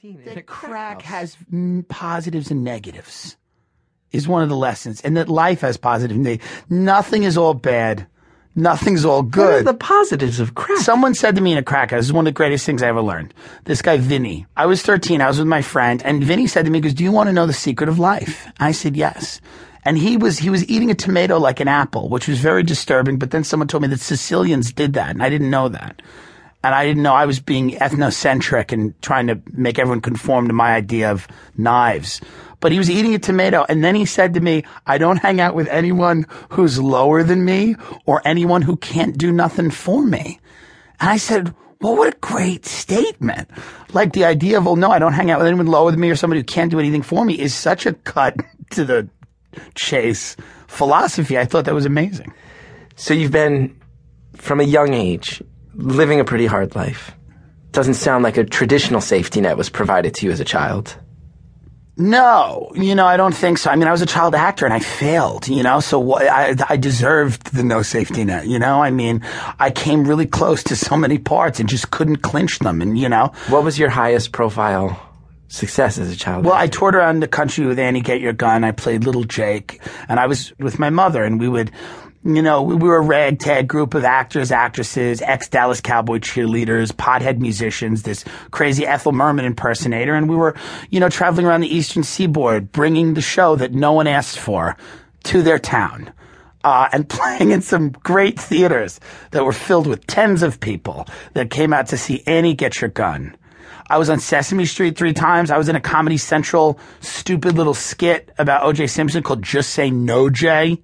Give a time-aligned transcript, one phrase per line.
[0.00, 1.36] 13 that crack has
[1.88, 3.36] positives and negatives
[4.10, 6.50] is one of the lessons and that life has positive and negatives.
[6.70, 8.06] Nothing is all bad.
[8.54, 9.66] Nothing's all What are good.
[9.66, 10.78] the positives of crack?
[10.78, 12.82] Someone said to me in a crack house, this is one of the greatest things
[12.82, 13.32] I ever learned.
[13.64, 14.46] This guy, Vinny.
[14.56, 15.20] I was 13.
[15.20, 17.32] I was with my friend and Vinny said to me, goes, do you want to
[17.32, 18.46] know the secret of life?
[18.60, 19.40] I said, yes.
[19.84, 23.18] And he was, he was eating a tomato like an apple, which was very disturbing.
[23.18, 26.02] But then someone told me that Sicilians did that and I didn't know that.
[26.64, 30.54] And I didn't know I was being ethnocentric and trying to make everyone conform to
[30.54, 31.26] my idea of
[31.56, 32.20] knives.
[32.60, 35.40] But he was eating a tomato and then he said to me, I don't hang
[35.40, 37.74] out with anyone who's lower than me
[38.06, 40.38] or anyone who can't do nothing for me.
[41.00, 43.50] And I said, well, what a great statement.
[43.92, 46.10] Like the idea of, well, no, I don't hang out with anyone lower than me
[46.10, 48.36] or somebody who can't do anything for me is such a cut
[48.70, 49.08] to the
[49.74, 50.36] chase
[50.68, 51.36] philosophy.
[51.36, 52.32] I thought that was amazing.
[52.94, 53.76] So you've been,
[54.36, 55.42] from a young age,
[55.74, 57.12] living a pretty hard life.
[57.72, 60.96] Doesn't sound like a traditional safety net was provided to you as a child.
[61.96, 63.70] No, you know, I don't think so.
[63.70, 66.76] I mean, I was a child actor and I failed, you know, so I, I
[66.78, 68.82] deserved the no safety net, you know?
[68.82, 69.22] I mean,
[69.58, 72.80] I came really close to so many parts and just couldn't clinch them.
[72.80, 74.98] And, you know, What was your highest profile
[75.48, 76.46] success as a child?
[76.46, 78.64] well, I toured around the country with Annie Get Your Gun.
[78.64, 79.78] I played Little Jake
[80.08, 81.70] and I was with my mother and we would,
[82.24, 88.04] you know, we were a ragtag group of actors, actresses, ex-Dallas Cowboy cheerleaders, pothead musicians,
[88.04, 90.14] this crazy Ethel Merman impersonator.
[90.14, 90.54] And we were,
[90.90, 94.76] you know, traveling around the Eastern Seaboard, bringing the show that no one asked for
[95.24, 96.12] to their town.
[96.62, 99.00] Uh, and playing in some great theaters
[99.32, 102.90] that were filled with tens of people that came out to see Annie Get Your
[102.90, 103.36] Gun.
[103.90, 105.50] I was on Sesame Street three times.
[105.50, 108.86] I was in a Comedy Central stupid little skit about O.J.
[108.86, 110.78] Simpson called Just Say No, Jay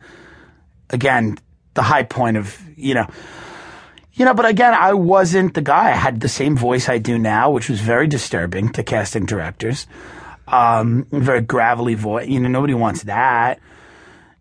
[0.90, 1.38] again,
[1.74, 3.06] the high point of, you know,
[4.14, 5.88] you know, but again, I wasn't the guy.
[5.90, 9.86] I had the same voice I do now, which was very disturbing to casting directors.
[10.48, 12.26] Um, very gravelly voice.
[12.26, 13.60] You know, nobody wants that.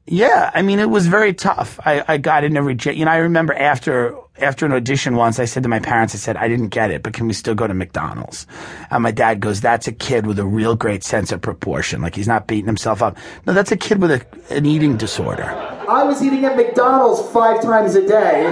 [0.10, 1.82] Yeah, I mean, it was very tough.
[1.86, 5.38] I, I got in every, j- you know, I remember after, after an audition once,
[5.38, 7.56] I said to my parents, I said, I didn't get it, but can we still
[7.56, 8.48] go to McDonald's?
[8.90, 12.02] And my dad goes, that's a kid with a real great sense of proportion.
[12.02, 13.18] Like he's not beating himself up.
[13.46, 14.26] No, that's a kid with a,
[14.56, 15.44] an eating disorder.
[15.90, 18.44] I was eating at McDonald's five times a day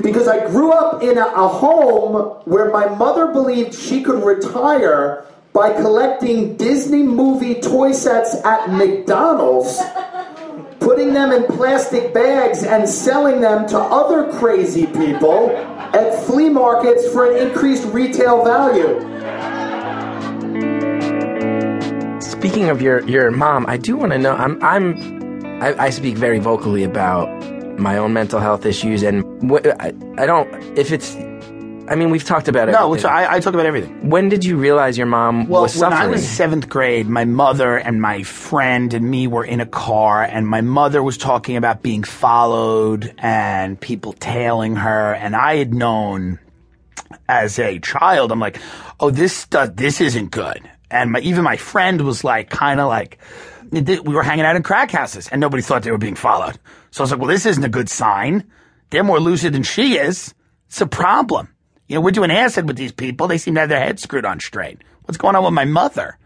[0.00, 5.26] because I grew up in a, a home where my mother believed she could retire
[5.52, 9.80] by collecting Disney movie toy sets at McDonald's,
[10.78, 17.10] putting them in plastic bags and selling them to other crazy people at flea markets
[17.12, 19.00] for an increased retail value.
[22.20, 24.34] Speaking of your, your mom, I do want to know.
[24.34, 25.23] I'm I'm
[25.60, 27.28] I, I speak very vocally about
[27.78, 30.78] my own mental health issues, and wh- I, I don't.
[30.78, 31.14] If it's,
[31.88, 32.72] I mean, we've talked about it.
[32.72, 34.08] No, which I, I talk about everything.
[34.10, 36.08] when did you realize your mom Well, was when suffering?
[36.08, 40.22] I was seventh grade, my mother and my friend and me were in a car,
[40.22, 45.72] and my mother was talking about being followed and people tailing her, and I had
[45.74, 46.38] known
[47.28, 48.58] as a child, I'm like,
[49.00, 50.68] oh, this stuff, this isn't good.
[50.90, 53.18] And my, even my friend was like, kind of like,
[53.70, 56.58] we were hanging out in crack houses and nobody thought they were being followed.
[56.90, 58.44] So I was like, well, this isn't a good sign.
[58.90, 60.34] They're more lucid than she is.
[60.68, 61.48] It's a problem.
[61.88, 63.28] You know, we're doing acid with these people.
[63.28, 64.82] They seem to have their heads screwed on straight.
[65.04, 66.18] What's going on with my mother?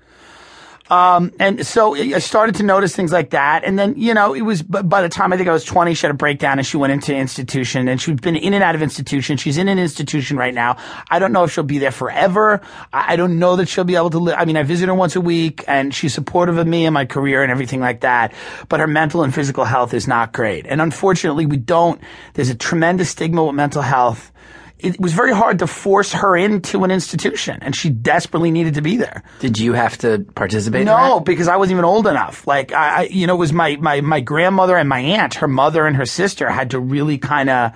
[0.91, 3.65] Um, and so I started to notice things like that.
[3.65, 6.06] And then, you know, it was by the time I think I was 20, she
[6.06, 8.82] had a breakdown and she went into institution and she's been in and out of
[8.82, 9.37] institution.
[9.37, 10.77] She's in an institution right now.
[11.10, 12.60] I don't know if she'll be there forever.
[12.93, 14.37] I, I don't know that she'll be able to live.
[14.38, 17.04] I mean, I visit her once a week and she's supportive of me and my
[17.04, 18.32] career and everything like that.
[18.69, 20.66] But her mental and physical health is not great.
[20.66, 22.00] And unfortunately, we don't,
[22.34, 24.32] there's a tremendous stigma with mental health
[24.78, 28.83] it was very hard to force her into an institution and she desperately needed to
[28.83, 29.22] be there.
[29.41, 30.83] did you have to participate?
[30.83, 32.47] in No, because I wasn't even old enough.
[32.47, 35.49] Like I, I you know, it was my, my, my grandmother and my aunt, her
[35.49, 37.72] mother and her sister had to really kind of,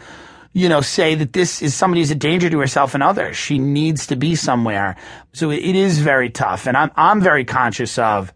[0.52, 3.36] you know, say that this is somebody who's a danger to herself and others.
[3.36, 4.96] She needs to be somewhere.
[5.32, 6.66] So it, it is very tough.
[6.66, 8.32] And I'm, I'm very conscious of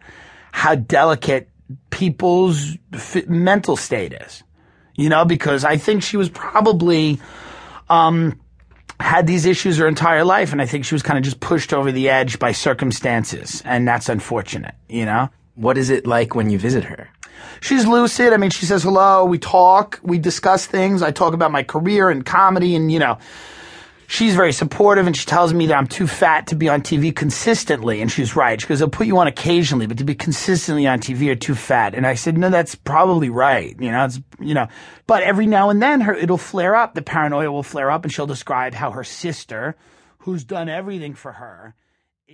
[0.51, 1.51] how delicate
[1.91, 4.43] people's f- mental state is,
[4.95, 7.21] you know, because I think she was probably,
[7.91, 8.41] um,
[9.01, 11.73] had these issues her entire life, and I think she was kind of just pushed
[11.73, 15.29] over the edge by circumstances, and that's unfortunate, you know?
[15.55, 17.09] What is it like when you visit her?
[17.61, 18.33] She's lucid.
[18.33, 21.03] I mean, she says hello, we talk, we discuss things.
[21.03, 23.19] I talk about my career and comedy, and, you know,
[24.07, 27.15] she's very supportive, and she tells me that I'm too fat to be on TV
[27.15, 28.61] consistently, and she's right.
[28.61, 31.55] She goes, they'll put you on occasionally, but to be consistently on TV, you're too
[31.55, 31.95] fat.
[31.95, 33.77] And I said, no, that's probably right.
[33.79, 34.69] You know, it's, you know,
[35.07, 36.95] but every now and then her, it'll flare up.
[36.95, 39.77] The paranoia will flare up, and she'll describe how her sister,
[40.19, 41.75] who's done everything for her,